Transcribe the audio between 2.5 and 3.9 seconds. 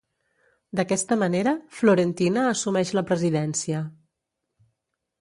assumeix la presidència.